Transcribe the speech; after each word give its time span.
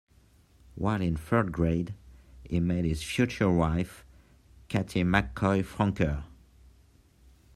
While 0.73 0.99
in 1.03 1.15
third 1.15 1.51
grade, 1.51 1.93
he 2.43 2.59
met 2.59 2.85
his 2.85 3.03
future 3.03 3.51
wife, 3.51 4.03
Catie 4.67 5.03
McCoy 5.03 5.63
Francoeur. 5.63 6.23